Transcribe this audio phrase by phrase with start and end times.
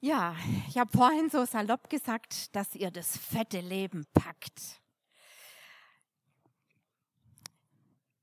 [0.00, 0.36] Ja,
[0.68, 4.80] ich habe vorhin so salopp gesagt, dass ihr das fette Leben packt.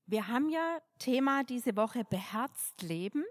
[0.06, 3.26] Wir haben ja Thema diese Woche beherzt leben.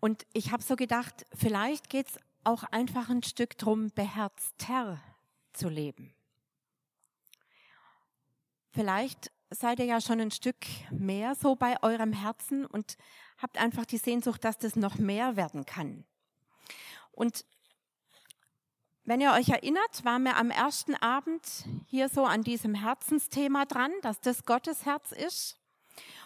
[0.00, 5.02] Und ich habe so gedacht, vielleicht geht es auch einfach ein Stück drum, beherzter
[5.52, 6.14] zu leben.
[8.70, 12.96] Vielleicht seid ihr ja schon ein Stück mehr so bei eurem Herzen und
[13.36, 16.06] habt einfach die Sehnsucht, dass das noch mehr werden kann.
[17.16, 17.44] Und
[19.04, 23.90] wenn ihr euch erinnert, waren wir am ersten Abend hier so an diesem Herzensthema dran,
[24.02, 25.58] dass das Gottes Herz ist.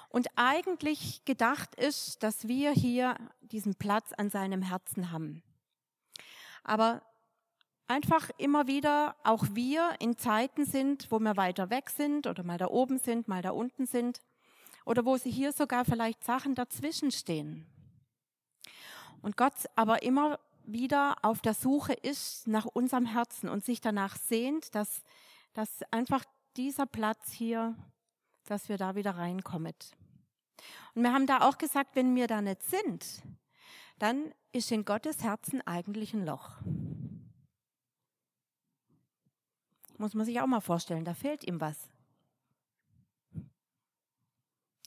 [0.09, 5.45] Und eigentlich gedacht ist, dass wir hier diesen Platz an seinem Herzen haben.
[6.65, 7.03] Aber
[7.87, 12.59] einfach immer wieder auch wir in Zeiten sind, wo wir weiter weg sind oder mal
[12.59, 14.21] da oben sind, mal da unten sind
[14.85, 17.67] oder wo sie hier sogar vielleicht Sachen dazwischen stehen.
[19.23, 20.41] Und Gott aber immer
[20.73, 25.03] wieder auf der Suche ist nach unserem Herzen und sich danach sehnt, dass,
[25.53, 26.25] dass einfach
[26.57, 27.77] dieser Platz hier,
[28.47, 29.75] dass wir da wieder reinkommen.
[30.95, 33.23] Und wir haben da auch gesagt, wenn wir da nicht sind,
[33.99, 36.59] dann ist in Gottes Herzen eigentlich ein Loch.
[39.99, 41.91] Muss man sich auch mal vorstellen, da fehlt ihm was.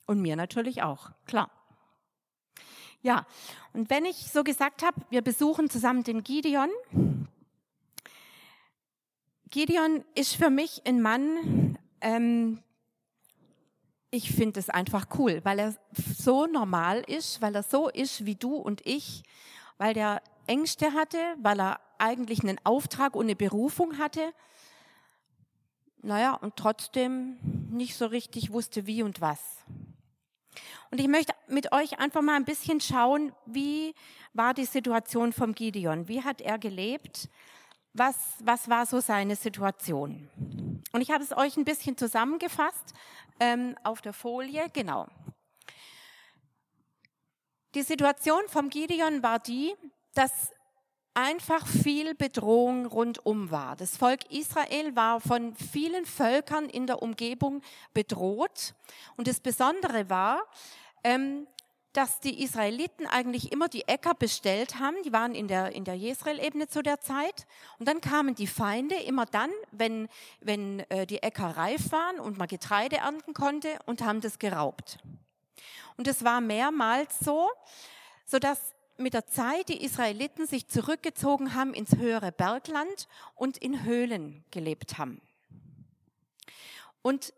[0.06, 1.63] Und mir natürlich auch, klar.
[3.04, 3.28] Ja,
[3.74, 6.70] und wenn ich so gesagt habe, wir besuchen zusammen den Gideon.
[9.50, 12.64] Gideon ist für mich ein Mann, ähm,
[14.10, 15.76] ich finde es einfach cool, weil er
[16.18, 19.24] so normal ist, weil er so ist wie du und ich,
[19.78, 24.34] weil der Ängste hatte, weil er eigentlich einen Auftrag und eine Berufung hatte.
[26.02, 27.38] Naja, und trotzdem
[27.70, 29.40] nicht so richtig wusste, wie und was.
[30.92, 33.94] Und ich möchte mit euch einfach mal ein bisschen schauen, wie
[34.34, 36.08] war die Situation vom Gideon?
[36.08, 37.30] Wie hat er gelebt?
[37.94, 40.30] Was, was war so seine Situation?
[40.92, 42.94] Und ich habe es euch ein bisschen zusammengefasst
[43.40, 44.70] ähm, auf der Folie.
[44.74, 45.08] Genau.
[47.76, 49.74] Die Situation vom Gideon war die,
[50.14, 50.52] dass
[51.14, 53.76] einfach viel Bedrohung rundum war.
[53.76, 57.62] Das Volk Israel war von vielen Völkern in der Umgebung
[57.94, 58.74] bedroht.
[59.16, 60.44] Und das Besondere war,
[61.04, 61.48] ähm,
[61.94, 64.96] dass die Israeliten eigentlich immer die Äcker bestellt haben.
[65.06, 67.46] Die waren in der, in der Jezreel-Ebene zu der Zeit.
[67.78, 70.10] Und dann kamen die Feinde immer dann, wenn,
[70.42, 74.98] wenn äh, die Äcker reif waren und man Getreide ernten konnte und haben das geraubt.
[75.96, 77.50] Und es war mehrmals so,
[78.26, 83.84] so dass mit der Zeit die Israeliten sich zurückgezogen haben ins höhere Bergland und in
[83.84, 85.22] Höhlen gelebt haben.
[87.02, 87.34] Und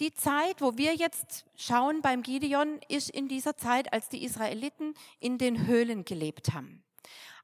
[0.00, 4.94] die Zeit, wo wir jetzt schauen beim Gideon, ist in dieser Zeit, als die Israeliten
[5.20, 6.82] in den Höhlen gelebt haben.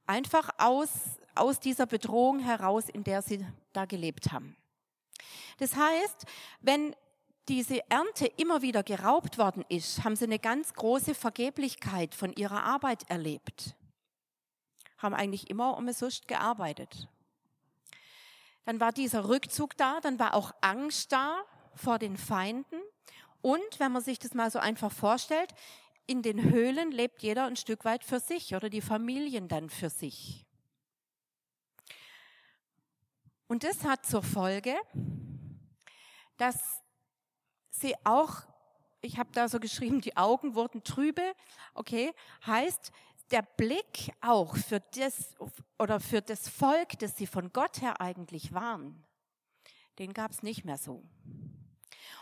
[0.06, 0.90] Einfach aus,
[1.34, 4.56] aus dieser Bedrohung heraus, in der sie da gelebt haben.
[5.58, 6.24] Das heißt,
[6.60, 6.96] wenn
[7.48, 12.62] diese Ernte immer wieder geraubt worden ist, haben sie eine ganz große Vergeblichkeit von ihrer
[12.62, 13.74] Arbeit erlebt.
[14.98, 17.08] Haben eigentlich immer umsonst gearbeitet.
[18.64, 21.42] Dann war dieser Rückzug da, dann war auch Angst da,
[21.74, 22.80] vor den Feinden.
[23.40, 25.54] Und wenn man sich das mal so einfach vorstellt,
[26.06, 29.90] in den Höhlen lebt jeder ein Stück weit für sich oder die Familien dann für
[29.90, 30.44] sich.
[33.46, 34.74] Und das hat zur Folge,
[36.36, 36.82] dass
[37.80, 38.42] sie auch,
[39.00, 41.22] ich habe da so geschrieben, die Augen wurden trübe,
[41.74, 42.12] okay,
[42.46, 42.92] heißt,
[43.30, 45.34] der Blick auch für das
[45.78, 49.04] oder für das Volk, das sie von Gott her eigentlich waren,
[49.98, 51.02] den gab es nicht mehr so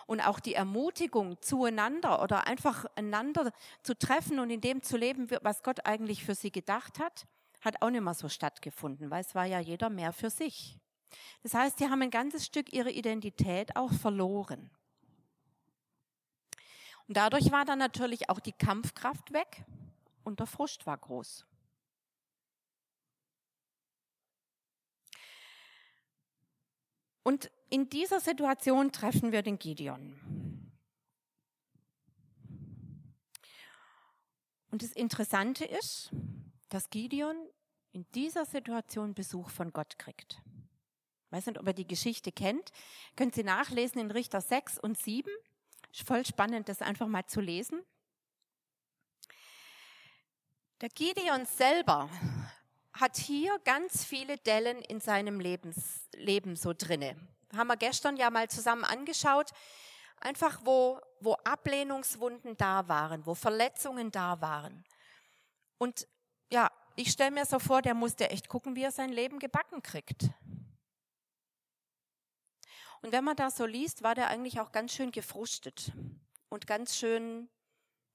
[0.06, 3.53] und auch die Ermutigung zueinander oder einfach einander
[3.83, 7.27] zu treffen und in dem zu leben, was Gott eigentlich für sie gedacht hat,
[7.61, 10.78] hat auch nicht mehr so stattgefunden, weil es war ja jeder mehr für sich.
[11.43, 14.71] Das heißt, sie haben ein ganzes Stück ihre Identität auch verloren.
[17.09, 19.65] Und dadurch war dann natürlich auch die Kampfkraft weg
[20.25, 21.47] und der Frust war groß.
[27.22, 30.16] Und in dieser Situation treffen wir den Gideon.
[34.71, 36.10] Und das Interessante ist,
[36.69, 37.36] dass Gideon
[37.92, 40.42] in dieser Situation Besuch von Gott kriegt.
[41.27, 42.71] Ich weiß nicht, ob ihr die Geschichte kennt.
[43.16, 45.30] Könnt Sie nachlesen in Richter 6 und 7.
[46.04, 47.83] Voll spannend, das einfach mal zu lesen.
[50.81, 52.10] Der Gideon selber
[52.93, 57.16] hat hier ganz viele Dellen in seinem Lebens, Leben so drinne
[57.54, 59.51] haben wir gestern ja mal zusammen angeschaut,
[60.21, 64.84] einfach wo, wo Ablehnungswunden da waren, wo Verletzungen da waren.
[65.78, 66.07] Und
[66.51, 69.83] ja, ich stelle mir so vor, der musste echt gucken, wie er sein Leben gebacken
[69.83, 70.31] kriegt.
[73.06, 75.92] Und wenn man da so liest, war der eigentlich auch ganz schön gefrustet
[76.48, 77.48] und ganz schön,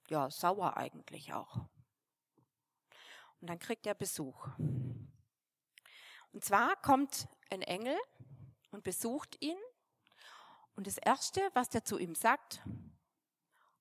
[0.10, 1.56] ja, sauer eigentlich auch.
[3.40, 4.50] Und dann kriegt er Besuch.
[6.34, 7.98] Und zwar kommt ein Engel
[8.72, 9.56] und besucht ihn.
[10.76, 12.62] Und das Erste, was der zu ihm sagt,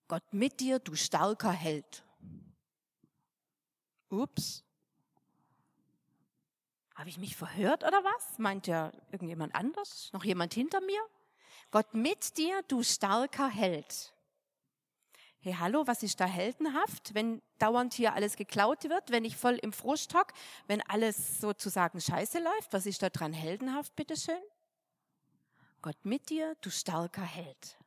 [0.07, 2.05] Gott mit dir, du starker Held.
[4.11, 4.63] Ups.
[7.01, 8.39] Habe ich mich verhört oder was?
[8.39, 10.11] Meint ja irgendjemand anders?
[10.13, 11.01] Noch jemand hinter mir?
[11.71, 14.13] Gott mit dir, du starker Held.
[15.39, 19.55] Hey, hallo, was ist da heldenhaft, wenn dauernd hier alles geklaut wird, wenn ich voll
[19.55, 20.35] im Frust hock,
[20.67, 22.75] wenn alles sozusagen scheiße läuft?
[22.75, 24.43] Was ist da dran heldenhaft, bitteschön?
[25.81, 27.79] Gott mit dir, du starker Held.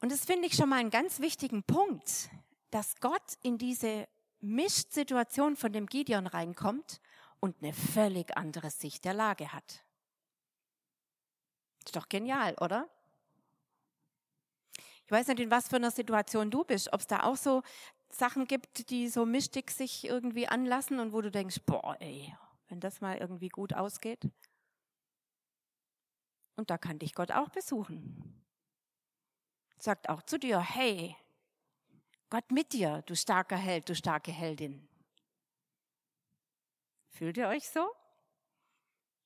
[0.00, 2.30] Und das finde ich schon mal einen ganz wichtigen Punkt,
[2.70, 4.06] dass Gott in diese
[4.42, 7.00] Mischsituation von dem Gideon reinkommt
[7.40, 9.84] und eine völlig andere Sicht der Lage hat.
[11.84, 12.88] Ist doch genial, oder?
[15.04, 17.62] Ich weiß nicht, in was für einer Situation du bist, ob es da auch so
[18.08, 22.34] Sachen gibt, die so mischtig sich irgendwie anlassen und wo du denkst, boah, ey,
[22.68, 24.28] wenn das mal irgendwie gut ausgeht.
[26.56, 28.44] Und da kann dich Gott auch besuchen.
[29.78, 31.16] Sagt auch zu dir, hey,
[32.32, 34.88] Gott mit dir, du starker Held, du starke Heldin.
[37.10, 37.86] Fühlt ihr euch so?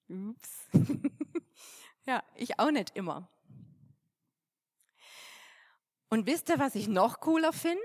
[0.08, 0.66] Ups.
[2.04, 3.28] ja, ich auch nicht immer.
[6.08, 7.80] Und wisst ihr, was ich noch cooler finde?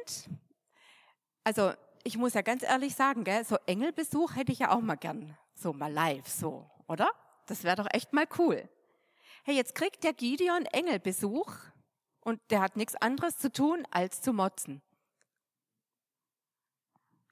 [1.44, 1.72] Also,
[2.04, 5.38] ich muss ja ganz ehrlich sagen, gell, so Engelbesuch hätte ich ja auch mal gern.
[5.54, 7.12] So mal live, so, oder?
[7.46, 8.68] Das wäre doch echt mal cool.
[9.44, 11.54] Hey, jetzt kriegt der Gideon Engelbesuch
[12.22, 14.82] und der hat nichts anderes zu tun, als zu motzen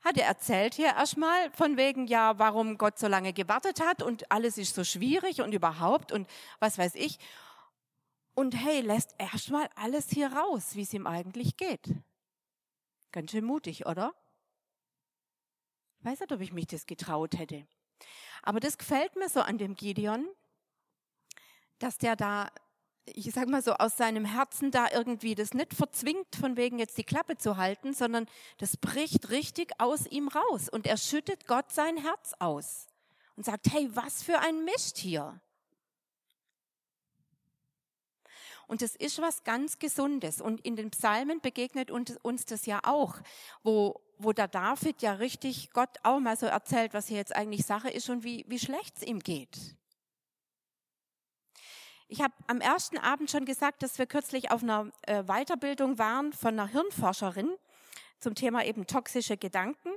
[0.01, 4.31] hat er erzählt hier erstmal von wegen, ja, warum Gott so lange gewartet hat und
[4.31, 6.30] alles ist so schwierig und überhaupt und
[6.60, 7.19] was weiß ich.
[8.34, 11.94] Und hey, lässt erstmal alles hier raus, wie es ihm eigentlich geht.
[13.12, 14.13] Ganz schön mutig, oder?
[16.02, 17.68] weiß nicht, ob ich mich das getraut hätte.
[18.42, 20.28] Aber das gefällt mir so an dem Gideon,
[21.80, 22.50] dass der da
[23.06, 26.98] ich sag mal so, aus seinem Herzen da irgendwie das nicht verzwingt, von wegen jetzt
[26.98, 31.72] die Klappe zu halten, sondern das bricht richtig aus ihm raus und er schüttet Gott
[31.72, 32.88] sein Herz aus
[33.36, 35.40] und sagt, hey, was für ein Mist hier.
[38.68, 40.42] Und das ist was ganz Gesundes.
[40.42, 43.16] Und in den Psalmen begegnet uns das ja auch,
[43.63, 47.66] wo, wo der David ja richtig Gott auch mal so erzählt, was hier jetzt eigentlich
[47.66, 49.57] Sache ist und wie, wie schlecht es ihm geht.
[52.11, 56.33] Ich habe am ersten Abend schon gesagt, dass wir kürzlich auf einer äh, Weiterbildung waren
[56.33, 57.56] von einer Hirnforscherin
[58.19, 59.89] zum Thema eben toxische Gedanken.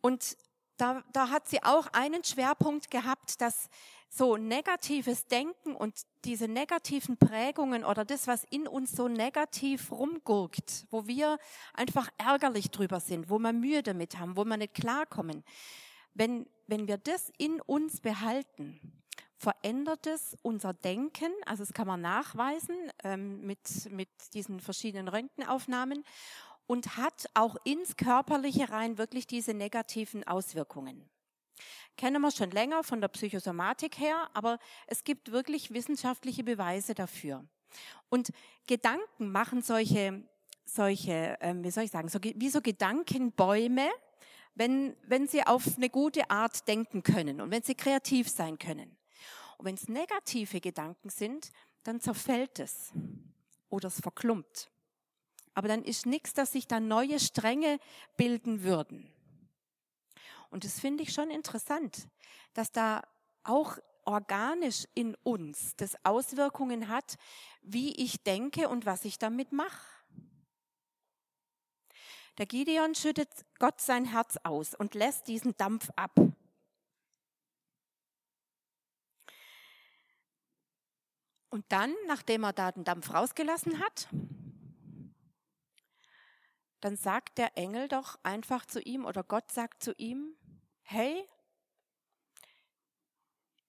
[0.00, 0.38] Und
[0.78, 3.68] da, da hat sie auch einen Schwerpunkt gehabt, dass
[4.08, 10.86] so negatives Denken und diese negativen Prägungen oder das, was in uns so negativ rumgurkt,
[10.90, 11.38] wo wir
[11.74, 15.44] einfach ärgerlich drüber sind, wo wir Mühe damit haben, wo wir nicht klarkommen,
[16.14, 18.80] wenn, wenn wir das in uns behalten,
[19.38, 26.04] verändert es unser Denken, also das kann man nachweisen ähm, mit, mit diesen verschiedenen Röntgenaufnahmen
[26.66, 31.08] und hat auch ins Körperliche rein wirklich diese negativen Auswirkungen.
[31.96, 37.44] Kennen wir schon länger von der Psychosomatik her, aber es gibt wirklich wissenschaftliche Beweise dafür.
[38.08, 38.30] Und
[38.66, 40.22] Gedanken machen solche,
[40.64, 43.88] solche, ähm, wie soll ich sagen, so, wie so Gedankenbäume,
[44.54, 48.97] wenn, wenn sie auf eine gute Art denken können und wenn sie kreativ sein können.
[49.58, 51.50] Und wenn es negative Gedanken sind,
[51.82, 52.92] dann zerfällt es
[53.68, 54.70] oder es verklumpt.
[55.54, 57.78] Aber dann ist nichts, dass sich da neue Stränge
[58.16, 59.12] bilden würden.
[60.50, 62.08] Und das finde ich schon interessant,
[62.54, 63.02] dass da
[63.42, 67.18] auch organisch in uns das Auswirkungen hat,
[67.60, 69.86] wie ich denke und was ich damit mache.
[72.38, 76.12] Der Gideon schüttet Gott sein Herz aus und lässt diesen Dampf ab.
[81.50, 84.08] Und dann, nachdem er da den Dampf rausgelassen hat,
[86.80, 90.36] dann sagt der Engel doch einfach zu ihm oder Gott sagt zu ihm,
[90.82, 91.28] hey,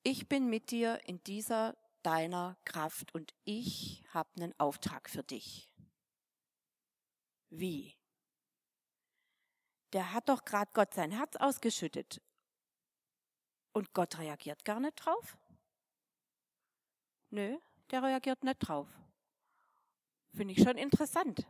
[0.03, 5.73] ich bin mit dir in dieser deiner Kraft und ich habe einen Auftrag für dich.
[7.49, 7.95] Wie?
[9.93, 12.21] Der hat doch gerade Gott sein Herz ausgeschüttet
[13.73, 15.37] und Gott reagiert gar nicht drauf?
[17.31, 17.57] Nö,
[17.91, 18.87] der reagiert nicht drauf.
[20.35, 21.45] Finde ich schon interessant.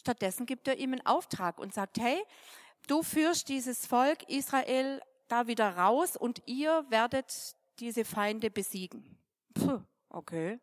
[0.00, 2.20] Stattdessen gibt er ihm einen Auftrag und sagt, hey,
[2.88, 9.18] du führst dieses Volk Israel da wieder raus und ihr werdet diese Feinde besiegen.
[9.54, 10.60] Puh, okay.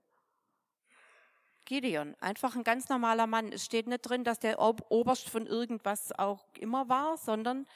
[1.66, 3.52] Gideon, einfach ein ganz normaler Mann.
[3.52, 7.68] Es steht nicht drin, dass der Oberst von irgendwas auch immer war, sondern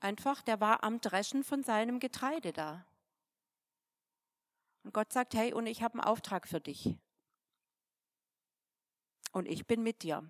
[0.00, 2.86] einfach, der war am Dreschen von seinem Getreide da.
[4.86, 6.96] Und Gott sagt, hey, und ich habe einen Auftrag für dich.
[9.32, 10.22] Und ich bin mit dir.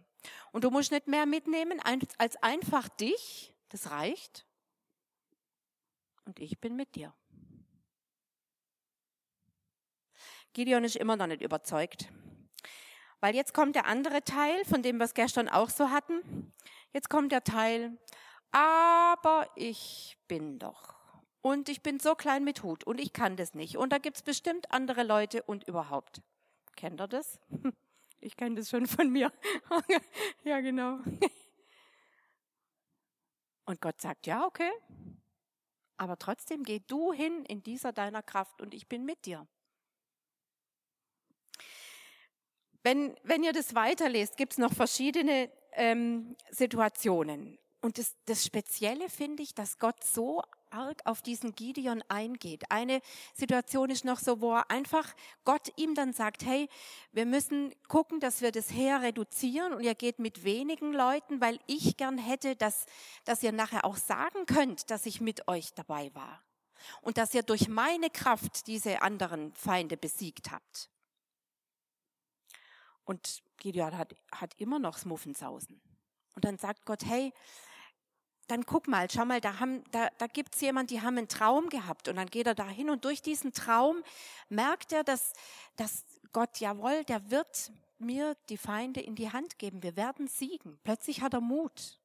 [0.50, 1.78] Und du musst nicht mehr mitnehmen
[2.16, 4.46] als einfach dich, das reicht.
[6.24, 7.12] Und ich bin mit dir.
[10.54, 12.08] Gideon ist immer noch nicht überzeugt.
[13.20, 16.54] Weil jetzt kommt der andere Teil, von dem wir es gestern auch so hatten.
[16.94, 17.98] Jetzt kommt der Teil,
[18.52, 20.95] aber ich bin doch.
[21.46, 23.76] Und ich bin so klein mit Hut und ich kann das nicht.
[23.76, 26.20] Und da gibt's bestimmt andere Leute und überhaupt.
[26.74, 27.38] Kennt ihr das?
[28.18, 29.30] Ich kenne das schon von mir.
[30.44, 30.98] ja, genau.
[33.66, 34.72] Und Gott sagt, ja, okay.
[35.96, 39.46] Aber trotzdem geh du hin in dieser deiner Kraft und ich bin mit dir.
[42.82, 47.58] Wenn, wenn ihr das weiterlest, gibt es noch verschiedene ähm, Situationen.
[47.82, 52.70] Und das, das Spezielle finde ich, dass Gott so arg auf diesen Gideon eingeht.
[52.70, 53.00] Eine
[53.34, 56.68] Situation ist noch so, wo er einfach Gott ihm dann sagt, hey,
[57.12, 61.58] wir müssen gucken, dass wir das Heer reduzieren und ihr geht mit wenigen Leuten, weil
[61.66, 62.86] ich gern hätte, dass,
[63.24, 66.42] dass ihr nachher auch sagen könnt, dass ich mit euch dabei war.
[67.02, 70.90] Und dass ihr durch meine Kraft diese anderen Feinde besiegt habt.
[73.04, 75.80] Und Gideon hat, hat immer noch Smuffensausen.
[76.34, 77.32] Und dann sagt Gott, hey,
[78.46, 81.68] dann guck mal, schau mal, da, haben, da, da gibt's jemand, die haben einen Traum
[81.68, 84.02] gehabt und dann geht er da hin und durch diesen Traum
[84.48, 85.32] merkt er, dass,
[85.76, 90.78] dass Gott, jawohl, der wird mir die Feinde in die Hand geben, wir werden siegen.
[90.84, 91.98] Plötzlich hat er Mut.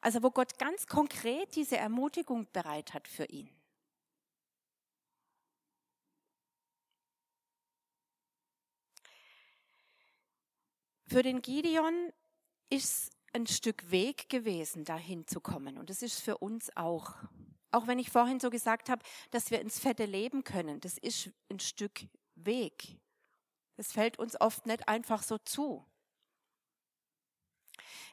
[0.00, 3.50] Also wo Gott ganz konkret diese Ermutigung bereit hat für ihn.
[11.06, 12.12] Für den Gideon
[12.68, 15.78] ist ein Stück Weg gewesen, dahin zu kommen.
[15.78, 17.14] Und das ist für uns auch.
[17.70, 21.30] Auch wenn ich vorhin so gesagt habe, dass wir ins Fette leben können, das ist
[21.50, 22.00] ein Stück
[22.34, 22.98] Weg.
[23.76, 25.84] Das fällt uns oft nicht einfach so zu.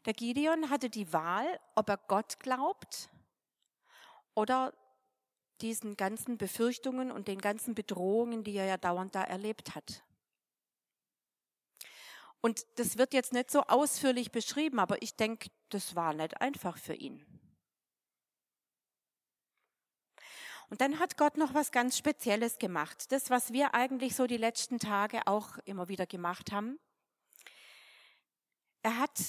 [0.05, 3.10] Der Gideon hatte die Wahl, ob er Gott glaubt
[4.36, 4.74] oder
[5.62, 10.03] diesen ganzen Befürchtungen und den ganzen Bedrohungen, die er ja dauernd da erlebt hat.
[12.46, 16.78] Und das wird jetzt nicht so ausführlich beschrieben, aber ich denke, das war nicht einfach
[16.78, 17.25] für ihn.
[20.70, 23.12] Und dann hat Gott noch was ganz Spezielles gemacht.
[23.12, 26.78] Das, was wir eigentlich so die letzten Tage auch immer wieder gemacht haben.
[28.84, 29.20] Er hat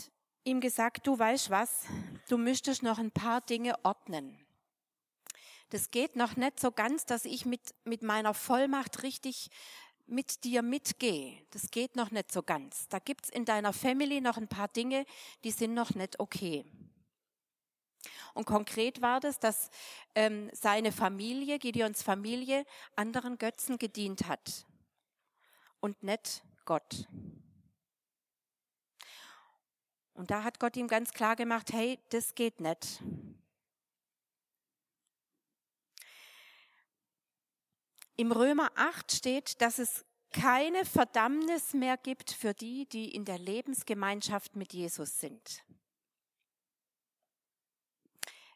[0.45, 1.87] ihm gesagt, du weißt was,
[2.29, 4.47] du müsstest noch ein paar Dinge ordnen.
[5.71, 9.49] Das geht noch nicht so ganz, dass ich mit, mit meiner Vollmacht richtig
[10.07, 11.43] mit dir mitgehe.
[11.51, 12.89] Das geht noch nicht so ganz.
[12.89, 15.05] Da gibt's in deiner Family noch ein paar Dinge,
[15.45, 16.65] die sind noch nicht okay.
[18.35, 19.71] Und konkret war das, dass
[20.15, 24.67] ähm, seine Familie, Gideons Familie, anderen Götzen gedient hat
[25.81, 27.09] und nicht Gott.
[30.13, 33.03] Und da hat Gott ihm ganz klar gemacht, hey, das geht nicht.
[38.17, 43.39] Im Römer 8 steht, dass es keine Verdammnis mehr gibt für die, die in der
[43.39, 45.65] Lebensgemeinschaft mit Jesus sind.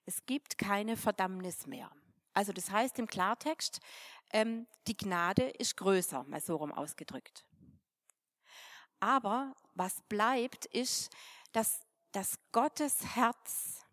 [0.06, 1.90] Es gibt keine Verdammnis mehr.
[2.32, 3.80] Also das heißt im Klartext,
[4.32, 7.44] ähm, die Gnade ist größer, mal so rum ausgedrückt.
[8.98, 11.10] Aber was bleibt, ist,
[11.52, 11.80] dass,
[12.12, 13.84] dass Gottes Herz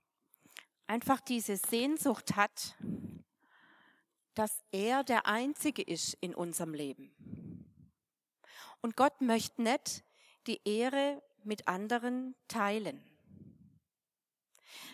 [0.88, 2.76] einfach diese Sehnsucht hat,
[4.38, 7.12] dass er der Einzige ist in unserem Leben.
[8.82, 10.04] Und Gott möchte nicht
[10.46, 13.04] die Ehre mit anderen teilen.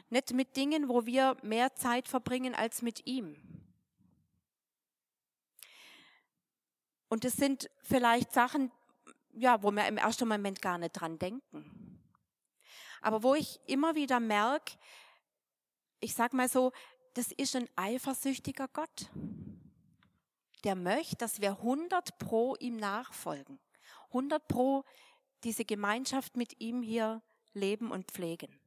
[0.10, 3.36] Nicht mit Dingen, wo wir mehr Zeit verbringen als mit ihm.
[7.10, 8.72] Und es sind vielleicht Sachen,
[9.34, 12.02] ja, wo wir im ersten Moment gar nicht dran denken.
[13.02, 14.78] Aber wo ich immer wieder merke,
[16.00, 16.72] ich sag mal so,
[17.14, 19.10] das ist ein eifersüchtiger Gott.
[20.64, 23.60] Der möchte, dass wir 100 pro ihm nachfolgen.
[24.08, 24.84] 100 pro
[25.44, 27.22] diese Gemeinschaft mit ihm hier
[27.54, 28.60] leben und pflegen.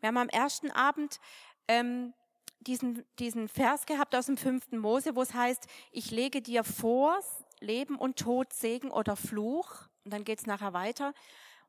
[0.00, 1.18] Wir haben am ersten Abend
[1.66, 2.12] ähm,
[2.60, 7.18] diesen, diesen Vers gehabt aus dem fünften Mose, wo es heißt, ich lege dir vor,
[7.60, 9.88] Leben und Tod, Segen oder Fluch.
[10.04, 11.14] Und dann geht's nachher weiter.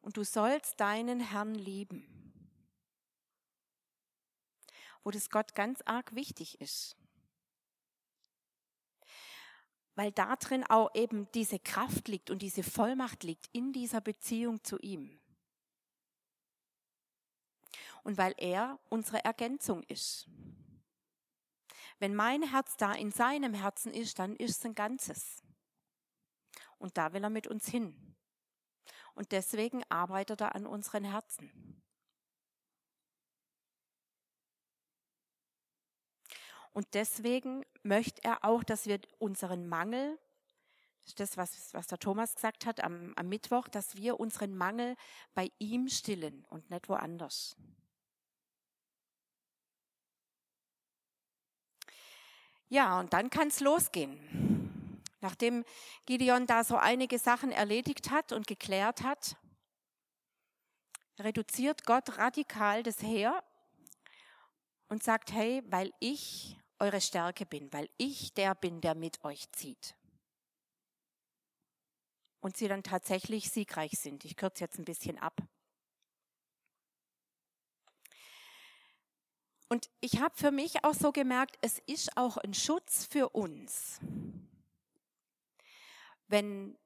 [0.02, 2.25] und du sollst deinen Herrn lieben.
[5.06, 6.98] Wo das Gott ganz arg wichtig ist.
[9.94, 14.64] Weil da drin auch eben diese Kraft liegt und diese Vollmacht liegt in dieser Beziehung
[14.64, 15.22] zu ihm.
[18.04, 20.28] Und weil er unsere Ergänzung ist.
[22.00, 25.44] Wenn mein Herz da in seinem Herzen ist, dann ist es ein Ganzes.
[26.80, 28.16] Und da will er mit uns hin.
[29.14, 31.84] Und deswegen arbeitet er an unseren Herzen.
[36.76, 40.20] Und deswegen möchte er auch, dass wir unseren Mangel,
[41.04, 44.58] das ist das, was, was der Thomas gesagt hat am, am Mittwoch, dass wir unseren
[44.58, 44.98] Mangel
[45.34, 47.56] bei ihm stillen und nicht woanders.
[52.68, 55.00] Ja, und dann kann es losgehen.
[55.22, 55.64] Nachdem
[56.06, 59.38] Gideon da so einige Sachen erledigt hat und geklärt hat,
[61.20, 63.42] reduziert Gott radikal das Heer
[64.90, 69.52] und sagt, hey, weil ich eure Stärke bin, weil ich der bin, der mit euch
[69.52, 69.96] zieht.
[72.42, 74.24] Und sie dann tatsächlich siegreich sind.
[74.24, 75.42] Ich kürze jetzt ein bisschen ab.
[79.68, 84.00] Und ich habe für mich auch so gemerkt, es ist auch ein Schutz für uns,
[86.28, 86.78] wenn,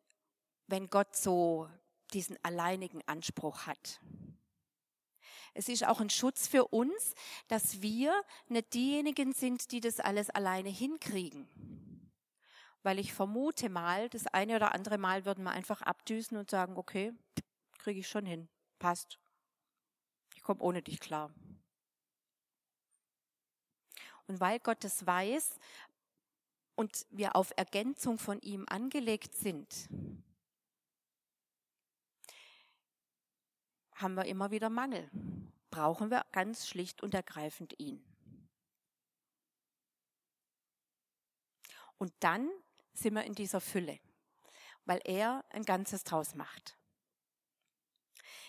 [0.68, 1.70] wenn Gott so
[2.14, 4.00] diesen alleinigen Anspruch hat.
[5.54, 7.14] Es ist auch ein Schutz für uns,
[7.48, 8.14] dass wir
[8.48, 11.48] nicht diejenigen sind, die das alles alleine hinkriegen.
[12.84, 16.78] Weil ich vermute mal, das eine oder andere Mal würden wir einfach abdüsen und sagen,
[16.78, 17.14] okay,
[17.78, 18.48] kriege ich schon hin,
[18.80, 19.20] passt.
[20.36, 21.34] Ich komme ohne dich klar.
[24.28, 25.60] Und weil Gott es weiß
[26.76, 29.90] und wir auf Ergänzung von ihm angelegt sind,
[34.02, 35.10] haben wir immer wieder Mangel.
[35.72, 38.04] Brauchen wir ganz schlicht und ergreifend ihn.
[41.98, 42.50] Und dann
[42.94, 44.00] sind wir in dieser Fülle,
[44.86, 46.78] weil er ein Ganzes draus macht.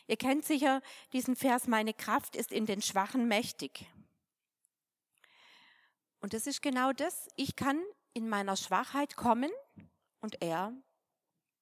[0.06, 0.82] Ihr kennt sicher
[1.12, 3.86] diesen Vers, meine Kraft ist in den Schwachen mächtig.
[6.20, 7.28] Und das ist genau das.
[7.36, 7.80] Ich kann
[8.12, 9.50] in meiner Schwachheit kommen
[10.20, 10.72] und er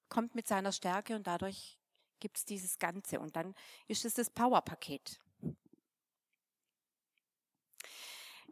[0.09, 1.78] kommt mit seiner Stärke und dadurch
[2.20, 3.20] gibt es dieses Ganze.
[3.20, 3.54] Und dann
[3.87, 5.20] ist es das Powerpaket.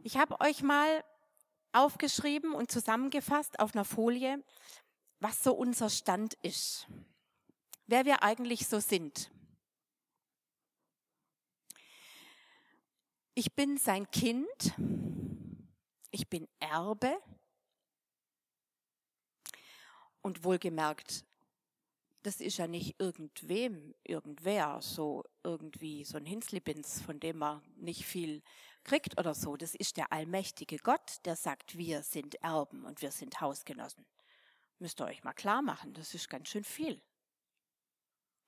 [0.02, 1.04] Ich habe euch mal
[1.72, 4.42] aufgeschrieben und zusammengefasst auf einer Folie,
[5.20, 6.86] was so unser Stand ist.
[7.86, 9.30] Wer wir eigentlich so sind.
[13.34, 14.74] Ich bin sein Kind
[16.16, 17.22] ich bin Erbe.
[20.22, 21.24] Und wohlgemerkt,
[22.26, 28.04] das ist ja nicht irgendwem, irgendwer, so irgendwie so ein Hinslibins, von dem man nicht
[28.04, 28.42] viel
[28.82, 29.56] kriegt oder so.
[29.56, 34.04] Das ist der allmächtige Gott, der sagt, wir sind Erben und wir sind Hausgenossen.
[34.80, 37.00] Müsst ihr euch mal klar machen, das ist ganz schön viel.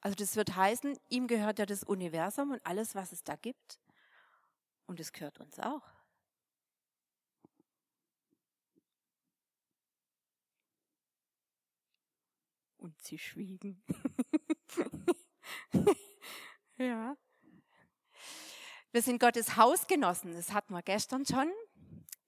[0.01, 3.79] Also das wird heißen, ihm gehört ja das Universum und alles, was es da gibt.
[4.87, 5.97] Und es gehört uns auch.
[12.88, 13.85] Und sie schwiegen.
[16.79, 17.14] ja.
[18.92, 21.53] Wir sind Gottes Hausgenossen, das hatten wir gestern schon.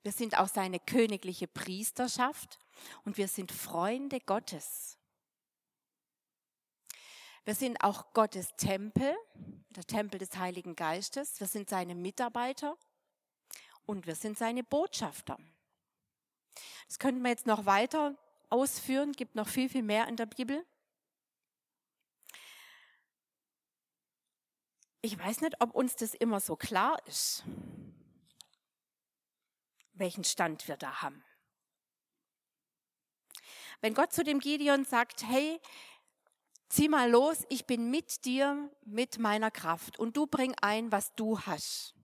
[0.02, 2.58] Wir sind auch seine königliche Priesterschaft
[3.06, 4.98] und wir sind Freunde Gottes.
[7.44, 9.16] Wir sind auch Gottes Tempel,
[9.70, 11.40] der Tempel des Heiligen Geistes.
[11.40, 12.76] Wir sind seine Mitarbeiter
[13.86, 15.38] und wir sind seine Botschafter.
[16.86, 18.18] Das könnten wir jetzt noch weiter
[18.50, 20.64] ausführen, gibt noch viel, viel mehr in der Bibel.
[25.02, 27.44] Ich weiß nicht, ob uns das immer so klar ist,
[29.94, 31.24] welchen Stand wir da haben.
[33.80, 35.58] Wenn Gott zu dem Gideon sagt, hey,
[36.68, 41.14] zieh mal los, ich bin mit dir, mit meiner Kraft und du bring ein, was
[41.14, 41.94] du hast.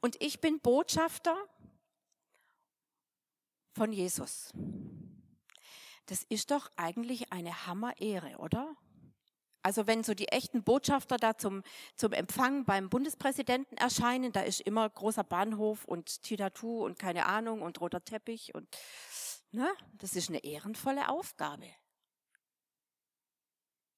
[0.00, 1.36] Und ich bin Botschafter
[3.74, 4.52] von Jesus.
[6.06, 8.76] Das ist doch eigentlich eine Hammerehre, oder?
[9.62, 11.62] Also wenn so die echten Botschafter da zum,
[11.96, 17.62] zum Empfang beim Bundespräsidenten erscheinen, da ist immer großer Bahnhof und Titatu und keine Ahnung
[17.62, 18.68] und roter Teppich und
[19.52, 21.66] ne, das ist eine ehrenvolle Aufgabe.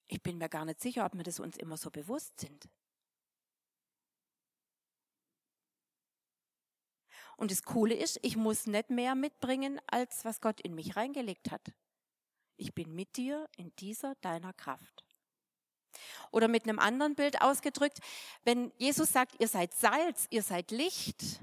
[0.07, 2.69] Ich bin mir gar nicht sicher, ob wir das uns immer so bewusst sind.
[7.37, 11.51] Und das Coole ist, ich muss nicht mehr mitbringen, als was Gott in mich reingelegt
[11.51, 11.73] hat.
[12.57, 15.05] Ich bin mit dir in dieser deiner Kraft.
[16.31, 18.01] Oder mit einem anderen Bild ausgedrückt,
[18.45, 21.41] wenn Jesus sagt, ihr seid Salz, ihr seid Licht,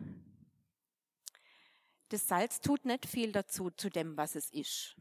[2.09, 4.95] das Salz tut nicht viel dazu, zu dem, was es ist.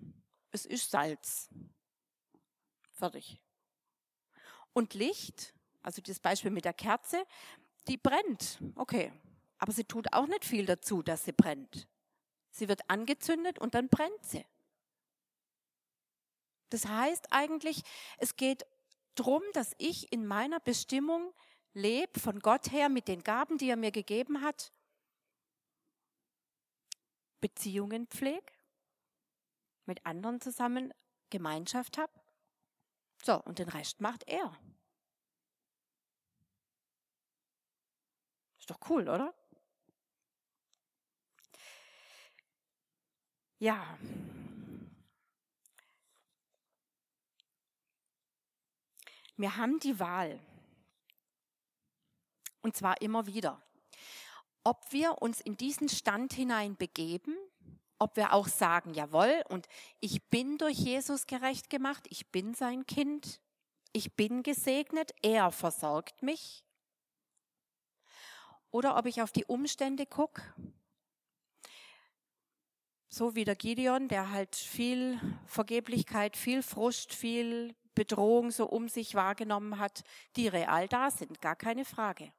[0.51, 1.51] Es ist Salz.
[2.93, 3.39] Fertig.
[4.73, 7.27] Und Licht, also das Beispiel mit der Kerze,
[7.89, 8.63] die brennt.
[8.77, 9.13] Okay.
[9.62, 11.87] Aber sie tut auch nicht viel dazu, dass sie brennt.
[12.51, 14.44] Sie wird angezündet und dann brennt sie.
[16.70, 17.85] Das heißt eigentlich,
[18.18, 18.66] es geht
[19.14, 21.33] darum, dass ich in meiner Bestimmung
[21.75, 24.72] lebe, von Gott her, mit den Gaben, die er mir gegeben hat,
[27.40, 28.53] Beziehungen pflege,
[29.87, 30.92] mit anderen zusammen
[31.31, 32.12] Gemeinschaft habe.
[33.22, 34.59] So, und den Rest macht er.
[38.59, 39.33] Ist doch cool, oder?
[43.62, 43.96] Ja.
[49.37, 50.40] Wir haben die Wahl.
[52.62, 53.62] Und zwar immer wieder
[54.64, 57.37] ob wir uns in diesen Stand hinein begeben,
[57.98, 59.66] ob wir auch sagen, jawohl, und
[60.01, 63.40] ich bin durch Jesus gerecht gemacht, ich bin sein Kind,
[63.92, 66.64] ich bin gesegnet, er versorgt mich.
[68.70, 70.42] Oder ob ich auf die Umstände gucke,
[73.12, 79.14] so wie der Gideon, der halt viel Vergeblichkeit, viel Frust, viel Bedrohung so um sich
[79.14, 80.03] wahrgenommen hat,
[80.37, 82.33] die real da sind, gar keine Frage.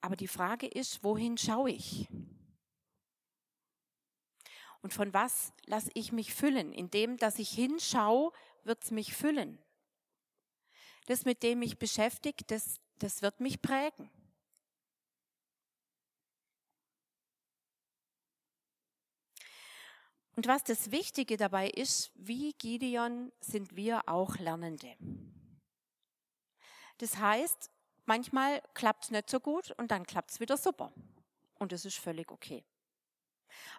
[0.00, 2.08] Aber die Frage ist, wohin schaue ich?
[4.82, 6.72] Und von was lasse ich mich füllen?
[6.72, 8.32] In dem, dass ich hinschaue,
[8.64, 9.56] wird es mich füllen.
[11.06, 14.10] Das, mit dem ich beschäftigt, das, das wird mich prägen.
[20.38, 24.96] Und was das Wichtige dabei ist, wie Gideon sind wir auch Lernende.
[26.98, 27.70] Das heißt,
[28.08, 30.94] Manchmal klappt es nicht so gut und dann klappt es wieder super.
[31.58, 32.64] Und es ist völlig okay.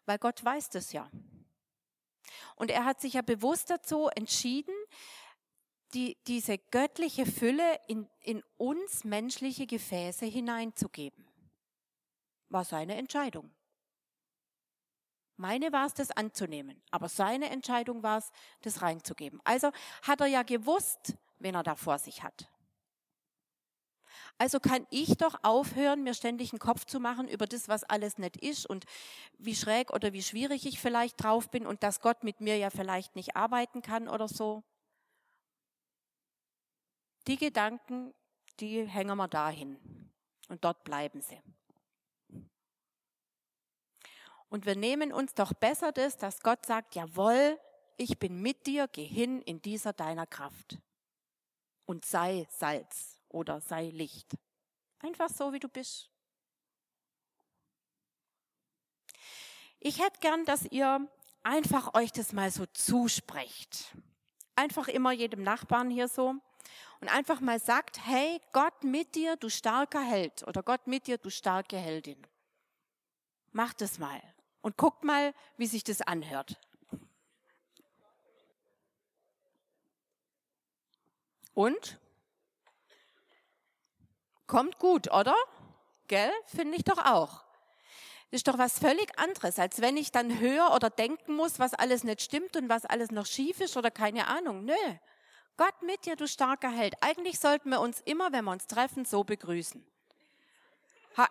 [0.05, 1.09] Weil Gott weiß das ja.
[2.55, 4.75] Und er hat sich ja bewusst dazu entschieden,
[5.95, 11.27] die, diese göttliche Fülle in, in uns menschliche Gefäße hineinzugeben.
[12.49, 13.49] War seine Entscheidung.
[15.39, 18.29] Meine war es, das anzunehmen, aber seine Entscheidung war es,
[18.61, 19.39] das reinzugeben.
[19.45, 19.71] Also
[20.01, 22.49] hat er ja gewusst, wen er da vor sich hat.
[24.37, 28.17] Also kann ich doch aufhören, mir ständig einen Kopf zu machen über das, was alles
[28.17, 28.83] nicht ist und
[29.37, 32.69] wie schräg oder wie schwierig ich vielleicht drauf bin und dass Gott mit mir ja
[32.69, 34.61] vielleicht nicht arbeiten kann oder so.
[37.27, 38.13] Die Gedanken,
[38.59, 40.11] die hängen wir dahin
[40.49, 41.41] und dort bleiben sie.
[44.49, 47.59] Und wir nehmen uns doch besser das, dass Gott sagt, jawohl,
[47.97, 50.79] ich bin mit dir, geh hin in dieser deiner Kraft
[51.85, 54.37] und sei Salz oder sei Licht.
[54.99, 56.09] Einfach so, wie du bist.
[59.79, 61.07] Ich hätte gern, dass ihr
[61.43, 63.95] einfach euch das mal so zusprecht.
[64.55, 66.35] Einfach immer jedem Nachbarn hier so.
[67.01, 70.45] Und einfach mal sagt, hey, Gott mit dir, du starker Held.
[70.47, 72.21] Oder Gott mit dir, du starke Heldin.
[73.51, 74.21] Macht es mal.
[74.61, 76.59] Und guckt mal, wie sich das anhört.
[81.53, 81.99] Und?
[84.47, 85.35] Kommt gut, oder?
[86.07, 86.31] Gell?
[86.45, 87.43] Finde ich doch auch.
[88.31, 91.73] Das ist doch was völlig anderes, als wenn ich dann höre oder denken muss, was
[91.73, 94.65] alles nicht stimmt und was alles noch schief ist oder keine Ahnung.
[94.65, 94.73] Nö.
[95.57, 96.95] Gott mit dir, du starker Held.
[97.01, 99.85] Eigentlich sollten wir uns immer, wenn wir uns treffen, so begrüßen.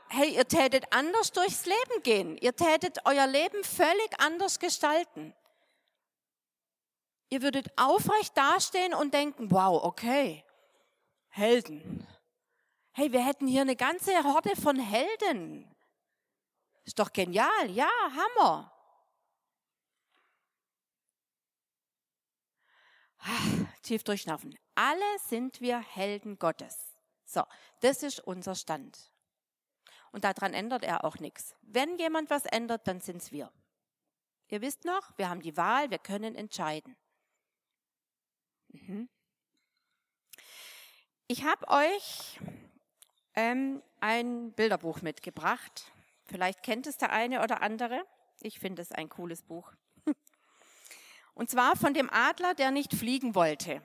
[0.08, 2.36] Hey, ihr tätet anders durchs Leben gehen.
[2.38, 5.34] Ihr tätet euer Leben völlig anders gestalten.
[7.30, 10.44] Ihr würdet aufrecht dastehen und denken, wow, okay,
[11.28, 12.06] Helden.
[12.92, 15.74] Hey, wir hätten hier eine ganze Horde von Helden.
[16.84, 17.70] Ist doch genial.
[17.70, 18.72] Ja, Hammer.
[23.82, 24.58] Tief durchschnaufen.
[24.74, 26.96] Alle sind wir Helden Gottes.
[27.24, 27.42] So,
[27.80, 28.98] das ist unser Stand.
[30.12, 31.54] Und daran ändert er auch nichts.
[31.62, 33.52] Wenn jemand was ändert, dann sind's wir.
[34.48, 36.96] Ihr wisst noch, wir haben die Wahl, wir können entscheiden.
[38.68, 39.08] Mhm.
[41.26, 42.40] Ich habe euch
[43.34, 45.92] ähm, ein Bilderbuch mitgebracht.
[46.24, 48.02] Vielleicht kennt es der eine oder andere.
[48.40, 49.72] Ich finde es ein cooles Buch.
[51.34, 53.82] Und zwar von dem Adler, der nicht fliegen wollte.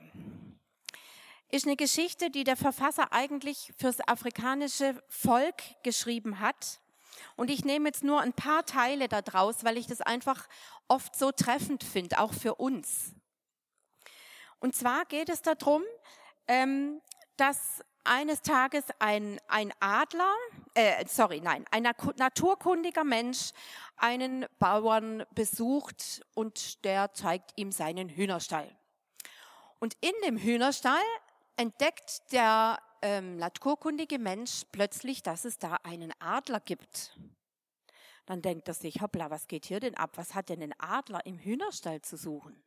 [1.54, 6.80] Ist eine Geschichte, die der Verfasser eigentlich fürs afrikanische Volk geschrieben hat.
[7.36, 10.48] Und ich nehme jetzt nur ein paar Teile daraus, weil ich das einfach
[10.88, 13.14] oft so treffend finde, auch für uns.
[14.62, 15.84] Und zwar geht es darum,
[16.48, 17.00] ähm,
[17.38, 20.34] dass eines Tages ein, ein Adler,
[20.74, 23.52] äh, sorry, nein, ein naturkundiger Mensch
[23.98, 28.76] einen Bauern besucht und der zeigt ihm seinen Hühnerstall.
[29.78, 31.04] Und in dem Hühnerstall
[31.58, 37.20] entdeckt der ähm, naturkundige Mensch plötzlich, dass es da einen Adler gibt.
[38.26, 40.12] Dann denkt er sich, hoppla, was geht hier denn ab?
[40.16, 42.64] Was hat denn ein Adler im Hühnerstall zu suchen?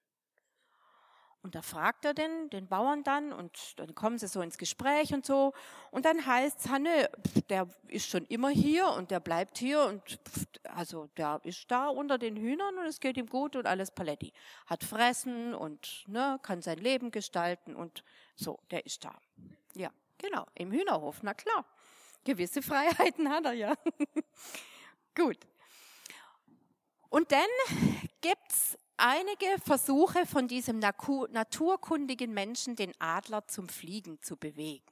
[1.47, 5.15] Und da fragt er den, den Bauern dann und dann kommen sie so ins Gespräch
[5.15, 5.53] und so.
[5.93, 7.09] Und dann heißt Hanne,
[7.49, 10.19] der ist schon immer hier und der bleibt hier und
[10.65, 14.33] also der ist da unter den Hühnern und es geht ihm gut und alles Paletti.
[14.67, 18.03] Hat Fressen und ne, kann sein Leben gestalten und
[18.35, 19.15] so, der ist da.
[19.77, 21.65] Ja, genau, im Hühnerhof, na klar.
[22.25, 23.75] Gewisse Freiheiten hat er ja.
[25.15, 25.39] gut.
[27.09, 27.47] Und dann
[28.21, 34.85] gibt's einige Versuche von diesem naturkundigen Menschen, den Adler zum Fliegen zu bewegen.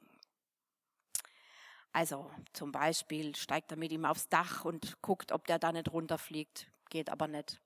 [1.91, 5.91] Also zum Beispiel steigt er mit ihm aufs Dach und guckt, ob der da nicht
[5.91, 6.69] runterfliegt.
[6.89, 7.61] Geht aber nicht.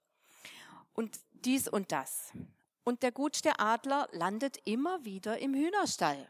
[0.93, 2.31] Und dies und das.
[2.83, 6.29] Und der gutste Adler landet immer wieder im Hühnerstall.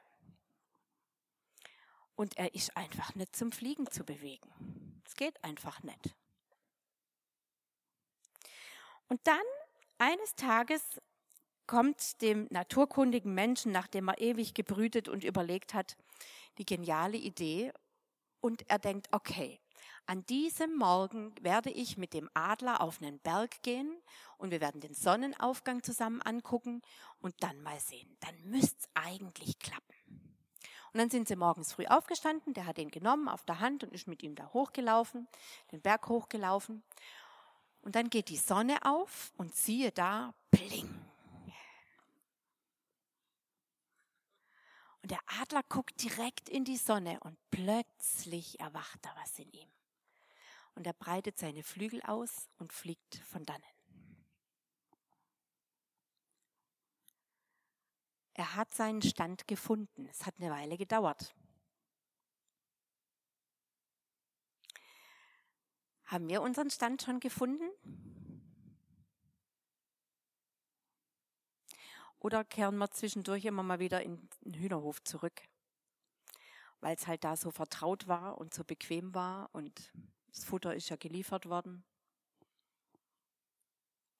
[2.16, 5.02] Und er ist einfach nicht zum Fliegen zu bewegen.
[5.06, 6.16] Es geht einfach nicht.
[9.08, 9.42] Und dann
[10.00, 10.82] eines Tages
[11.68, 15.98] kommt dem naturkundigen Menschen, nachdem er ewig gebrütet und überlegt hat,
[16.58, 17.72] die geniale Idee
[18.42, 19.60] und er denkt, okay,
[20.06, 23.96] an diesem Morgen werde ich mit dem Adler auf einen Berg gehen
[24.38, 26.82] und wir werden den Sonnenaufgang zusammen angucken
[27.20, 28.18] und dann mal sehen.
[28.20, 29.96] Dann müsste es eigentlich klappen.
[30.92, 33.94] Und dann sind sie morgens früh aufgestanden, der hat ihn genommen auf der Hand und
[33.94, 35.28] ist mit ihm da hochgelaufen,
[35.72, 36.82] den Berg hochgelaufen.
[37.82, 40.90] Und dann geht die Sonne auf und siehe da, bling.
[45.02, 49.70] Und der Adler guckt direkt in die Sonne und plötzlich erwacht da was in ihm.
[50.76, 53.64] Und er breitet seine Flügel aus und fliegt von dannen.
[58.34, 60.08] Er hat seinen Stand gefunden.
[60.10, 61.34] Es hat eine Weile gedauert.
[66.10, 67.70] Haben wir unseren Stand schon gefunden?
[72.18, 75.40] Oder kehren wir zwischendurch immer mal wieder in den Hühnerhof zurück?
[76.80, 79.92] Weil es halt da so vertraut war und so bequem war und
[80.30, 81.84] das Futter ist ja geliefert worden.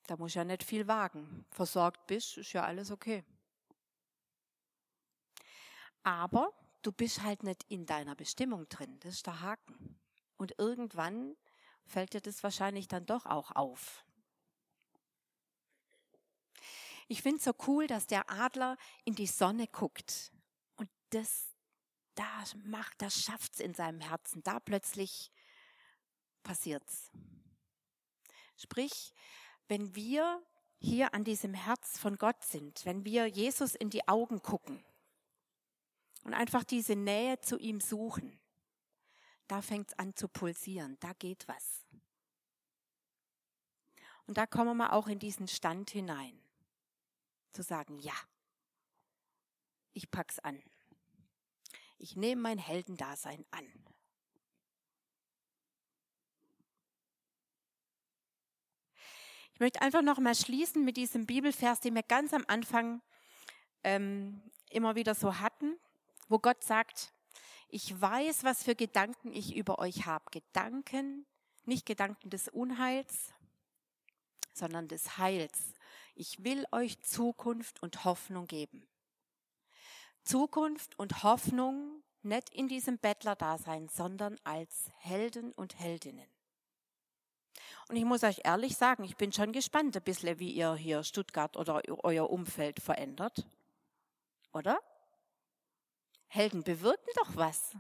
[0.06, 1.48] Da muss ja nicht viel wagen.
[1.50, 3.24] Versorgt bist, ist ja alles okay.
[6.04, 9.00] Aber du bist halt nicht in deiner Bestimmung drin.
[9.00, 10.00] Das ist der Haken.
[10.38, 11.36] Und irgendwann
[11.86, 14.06] fällt dir das wahrscheinlich dann doch auch auf.
[17.08, 20.32] Ich finde es so cool, dass der Adler in die Sonne guckt
[20.76, 21.48] und das
[22.14, 24.44] da macht, das schafft's in seinem Herzen.
[24.44, 25.32] Da plötzlich
[26.44, 27.12] passiert's.
[28.58, 29.14] Sprich,
[29.68, 30.44] wenn wir
[30.80, 34.84] hier an diesem Herz von Gott sind, wenn wir Jesus in die Augen gucken
[36.24, 38.40] und einfach diese Nähe zu ihm suchen,
[39.50, 41.86] da fängt es an zu pulsieren, da geht was.
[44.26, 46.40] Und da kommen wir auch in diesen Stand hinein,
[47.52, 48.14] zu sagen, ja,
[49.94, 50.62] ich pack's an.
[51.98, 53.66] Ich nehme mein Heldendasein an.
[59.54, 63.02] Ich möchte einfach noch mal schließen mit diesem Bibelvers, den wir ganz am Anfang
[63.84, 65.78] ähm, immer wieder so hatten,
[66.28, 67.14] wo Gott sagt,
[67.70, 70.26] ich weiß, was für Gedanken ich über euch habe.
[70.32, 71.26] Gedanken,
[71.66, 73.34] nicht Gedanken des Unheils,
[74.54, 75.74] sondern des Heils.
[76.16, 78.88] Ich will euch Zukunft und Hoffnung geben.
[80.24, 86.28] Zukunft und Hoffnung nicht in diesem Bettlerdasein, sondern als Helden und Heldinnen.
[87.88, 91.04] Und ich muss euch ehrlich sagen, ich bin schon gespannt ein bisschen, wie ihr hier
[91.04, 93.48] Stuttgart oder euer Umfeld verändert.
[94.54, 94.80] Oder?
[96.30, 97.76] Helden bewirken doch was.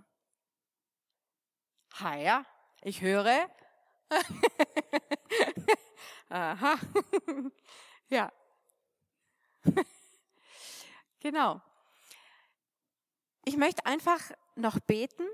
[2.00, 2.46] Ha ja,
[2.82, 3.48] ich höre.
[6.30, 6.76] Aha.
[8.10, 8.32] ja.
[11.20, 11.62] genau.
[13.46, 14.20] Ich möchte einfach
[14.56, 15.28] noch beten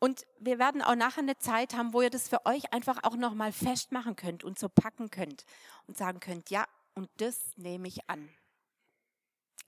[0.00, 3.16] und wir werden auch nachher eine Zeit haben, wo ihr das für euch einfach auch
[3.16, 5.44] noch mal festmachen könnt und so packen könnt
[5.86, 8.28] und sagen könnt, ja, und das nehme ich an.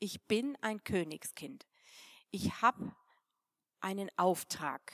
[0.01, 1.65] Ich bin ein Königskind
[2.33, 2.95] ich habe
[3.81, 4.93] einen Auftrag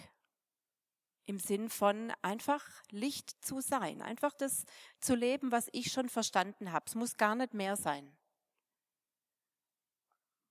[1.25, 4.65] im Sinn von einfach Licht zu sein, einfach das
[5.01, 6.85] zu leben, was ich schon verstanden habe.
[6.87, 8.19] Es muss gar nicht mehr sein.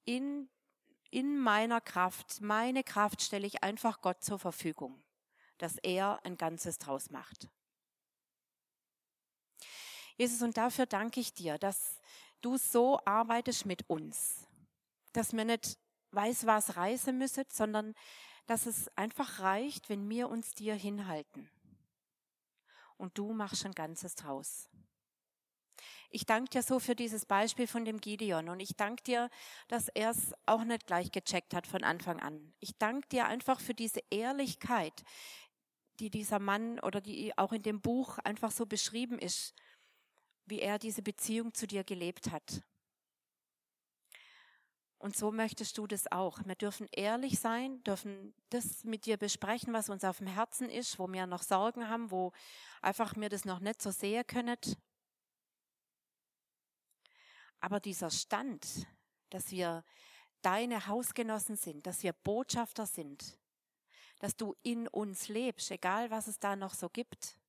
[0.07, 0.49] in,
[1.11, 5.03] in meiner Kraft, meine Kraft stelle ich einfach Gott zur Verfügung,
[5.57, 7.49] dass er ein Ganzes draus macht.
[10.15, 11.99] Jesus, und dafür danke ich dir, dass
[12.41, 14.47] du so arbeitest mit uns,
[15.11, 15.77] dass wir nicht
[16.11, 17.93] weiß was reisen müssen, sondern
[18.45, 21.49] dass es einfach reicht, wenn wir uns dir hinhalten.
[22.97, 24.69] Und du machst ein Ganzes draus.
[26.09, 29.29] Ich danke dir so für dieses Beispiel von dem Gideon und ich danke dir,
[29.67, 32.53] dass er es auch nicht gleich gecheckt hat von Anfang an.
[32.59, 35.03] Ich danke dir einfach für diese Ehrlichkeit,
[35.99, 39.53] die dieser Mann oder die auch in dem Buch einfach so beschrieben ist,
[40.45, 42.63] wie er diese Beziehung zu dir gelebt hat.
[44.99, 46.39] Und so möchtest du das auch.
[46.45, 50.97] Wir dürfen ehrlich sein, dürfen das mit dir besprechen, was uns auf dem Herzen ist,
[50.97, 52.31] wo wir noch Sorgen haben, wo
[52.81, 54.57] einfach mir das noch nicht so sehen können.
[57.59, 58.87] Aber dieser Stand,
[59.29, 59.83] dass wir
[60.41, 63.37] deine Hausgenossen sind, dass wir Botschafter sind,
[64.19, 67.39] dass du in uns lebst, egal was es da noch so gibt,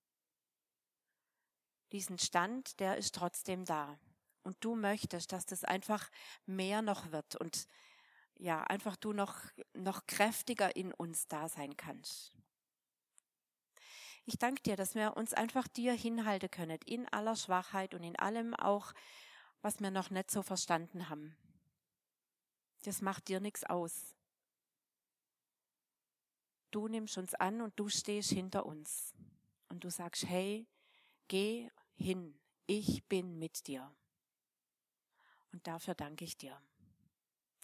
[1.93, 3.99] diesen Stand, der ist trotzdem da.
[4.49, 6.11] Und du möchtest, dass das einfach
[6.47, 7.69] mehr noch wird und
[8.39, 9.43] ja, einfach du noch,
[9.75, 12.33] noch kräftiger in uns da sein kannst.
[14.25, 18.17] Ich danke dir, dass wir uns einfach dir hinhalten können, in aller Schwachheit und in
[18.17, 18.95] allem auch,
[19.61, 21.37] was wir noch nicht so verstanden haben.
[22.85, 24.15] Das macht dir nichts aus.
[26.71, 29.13] Du nimmst uns an und du stehst hinter uns.
[29.69, 30.67] Und du sagst, hey,
[31.29, 33.95] geh hin, ich bin mit dir.
[35.53, 36.61] Und dafür danke ich dir.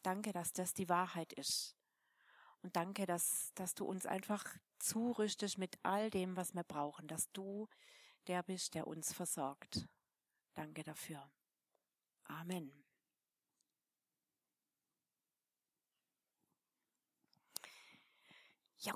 [0.03, 1.77] Danke, dass das die Wahrheit ist.
[2.63, 4.45] Und danke, dass, dass du uns einfach
[4.79, 7.69] zurüstest mit all dem, was wir brauchen, dass du
[8.27, 9.87] der bist, der uns versorgt.
[10.55, 11.31] Danke dafür.
[12.25, 12.73] Amen.
[18.79, 18.95] Ja.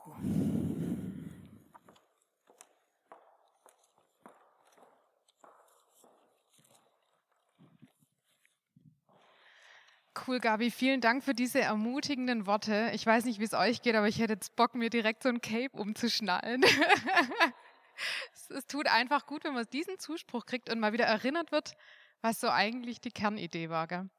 [10.29, 10.71] Cool, Gabi.
[10.71, 12.91] Vielen Dank für diese ermutigenden Worte.
[12.93, 15.31] Ich weiß nicht, wie es euch geht, aber ich hätte jetzt Bock, mir direkt so
[15.31, 16.63] ein Cape umzuschnallen.
[18.51, 21.73] es, tut einfach gut, wenn man diesen Zuspruch kriegt und mal wieder erinnert wird,
[22.21, 23.87] was so eigentlich die Kernidee war.
[23.87, 24.11] Gell?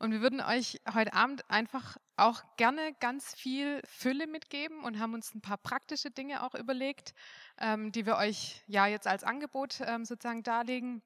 [0.00, 5.14] Und wir würden euch heute Abend einfach auch gerne ganz viel Fülle mitgeben und haben
[5.14, 7.14] uns ein paar praktische Dinge auch überlegt,
[7.56, 11.00] ähm, die wir euch ja jetzt als Angebot ähm, sozusagen darlegen.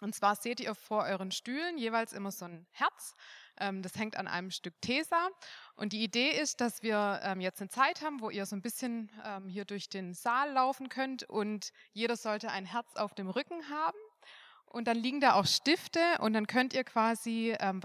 [0.00, 3.16] Und zwar seht ihr vor euren Stühlen jeweils immer so ein Herz.
[3.60, 5.28] Ähm, das hängt an einem Stück Tesa.
[5.76, 8.62] Und die Idee ist, dass wir ähm, jetzt eine Zeit haben, wo ihr so ein
[8.62, 13.28] bisschen ähm, hier durch den Saal laufen könnt und jeder sollte ein Herz auf dem
[13.28, 13.98] Rücken haben.
[14.66, 17.84] Und dann liegen da auch Stifte und dann könnt ihr quasi, was